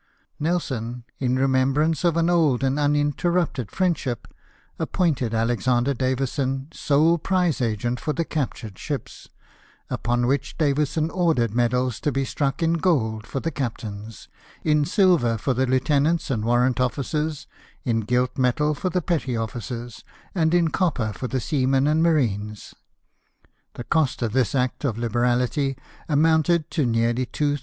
Nelson, 0.39 1.03
in 1.19 1.35
remembrance 1.37 2.03
of 2.03 2.17
an 2.17 2.27
old 2.27 2.63
and 2.63 2.79
uninter 2.79 3.31
rupted 3.31 3.69
friendship, 3.69 4.27
appointed 4.79 5.31
Alexander 5.31 5.93
Davison 5.93 6.69
sole 6.73 7.19
prize 7.19 7.61
agent 7.61 7.99
for 7.99 8.11
the 8.11 8.25
captured 8.25 8.79
ships; 8.79 9.27
upon 9.91 10.25
which 10.25 10.57
Davison 10.57 11.11
ordered 11.11 11.53
medals 11.53 11.99
to 11.99 12.11
be 12.11 12.25
struck 12.25 12.63
in 12.63 12.79
gold 12.79 13.27
for 13.27 13.39
the 13.39 13.51
captains, 13.51 14.27
in 14.63 14.85
silver 14.85 15.37
for 15.37 15.53
the 15.53 15.67
lieutenants 15.67 16.31
and 16.31 16.43
warrant 16.45 16.77
ofiicers, 16.77 17.45
in 17.83 17.99
gilt 17.99 18.39
metal 18.39 18.73
for 18.73 18.89
the 18.89 19.03
petty 19.03 19.37
officers, 19.37 20.03
and 20.33 20.55
in 20.55 20.69
copper 20.69 21.13
for 21.13 21.27
the 21.27 21.39
seamen 21.39 21.85
and 21.85 22.01
marines. 22.01 22.73
The 23.75 23.83
THE 23.85 23.85
NELSON 23.93 24.17
MEDALS. 24.19 24.21
155 24.21 24.21
cost 24.21 24.21
of 24.23 24.33
this 24.33 24.55
act 24.55 24.83
of 24.83 24.97
liberality 24.97 25.77
amounted 26.09 26.71
to 26.71 26.87
nearly 26.87 27.27
£2,000. 27.27 27.59